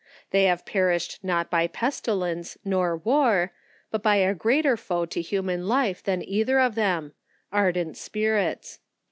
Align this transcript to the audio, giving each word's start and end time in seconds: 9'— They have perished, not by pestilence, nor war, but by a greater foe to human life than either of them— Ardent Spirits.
9'— 0.01 0.07
They 0.31 0.43
have 0.45 0.65
perished, 0.65 1.19
not 1.21 1.51
by 1.51 1.67
pestilence, 1.67 2.57
nor 2.65 2.97
war, 2.97 3.51
but 3.91 4.01
by 4.01 4.15
a 4.15 4.33
greater 4.33 4.75
foe 4.75 5.05
to 5.05 5.21
human 5.21 5.67
life 5.67 6.01
than 6.01 6.27
either 6.27 6.59
of 6.59 6.73
them— 6.73 7.13
Ardent 7.61 7.95
Spirits. 7.97 8.79